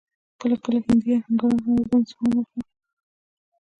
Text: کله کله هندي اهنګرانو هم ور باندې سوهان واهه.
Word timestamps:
کله 0.41 0.55
کله 0.63 0.79
هندي 0.85 1.09
اهنګرانو 1.15 1.61
هم 1.63 1.73
ور 1.75 1.87
باندې 1.91 2.09
سوهان 2.11 2.31
واهه. 2.35 2.59